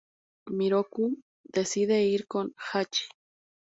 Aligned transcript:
Miroku 0.57 1.19
decide 1.53 2.03
ir 2.05 2.25
con 2.25 2.55
Hachi. 2.57 3.05